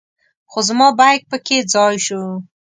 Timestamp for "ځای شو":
1.73-2.23